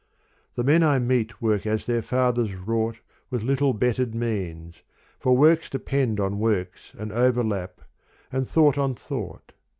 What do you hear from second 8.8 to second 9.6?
thought.